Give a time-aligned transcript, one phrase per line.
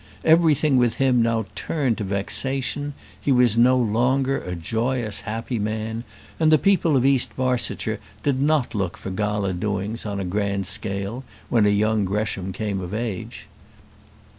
[0.25, 6.03] Everything with him now turned to vexation; he was no longer a joyous, happy man,
[6.39, 10.65] and the people of East Barsetshire did not look for gala doings on a grand
[10.65, 13.45] scale when young Gresham came of age.